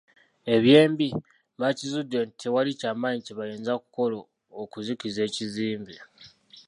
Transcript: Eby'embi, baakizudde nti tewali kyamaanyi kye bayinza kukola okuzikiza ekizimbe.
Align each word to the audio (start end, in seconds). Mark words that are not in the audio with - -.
Eby'embi, 0.53 1.07
baakizudde 1.59 2.17
nti 2.25 2.35
tewali 2.41 2.71
kyamaanyi 2.79 3.21
kye 3.25 3.33
bayinza 3.39 3.73
kukola 3.83 4.17
okuzikiza 4.61 5.21
ekizimbe. 5.27 5.95